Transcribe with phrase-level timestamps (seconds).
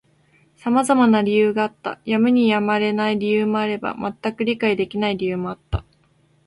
[0.55, 2.01] 様々な理由があった。
[2.05, 5.85] やむにやまれない理由もあれば、全く理解できない理由もあった。